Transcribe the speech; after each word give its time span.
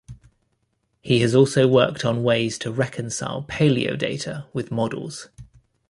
He 1.03 1.19
has 1.19 1.35
also 1.35 1.67
worked 1.67 2.05
on 2.05 2.23
ways 2.23 2.57
to 2.57 2.71
reconcile 2.71 3.43
paleo-data 3.43 4.47
with 4.51 4.71
models. 4.71 5.29